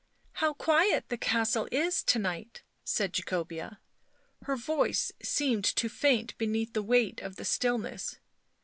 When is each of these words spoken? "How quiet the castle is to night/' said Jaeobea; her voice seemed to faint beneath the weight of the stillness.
"How 0.41 0.53
quiet 0.53 1.09
the 1.09 1.15
castle 1.19 1.67
is 1.71 2.01
to 2.05 2.17
night/' 2.17 2.63
said 2.83 3.13
Jaeobea; 3.13 3.77
her 4.45 4.55
voice 4.55 5.11
seemed 5.21 5.65
to 5.75 5.89
faint 5.89 6.35
beneath 6.39 6.73
the 6.73 6.81
weight 6.81 7.21
of 7.21 7.35
the 7.35 7.45
stillness. 7.45 8.15